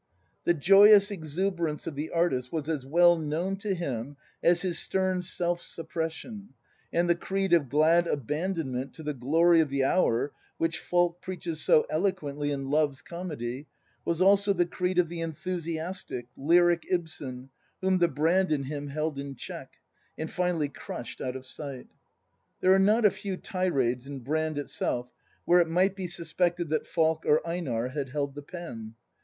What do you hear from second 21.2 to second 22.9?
out of sight. There are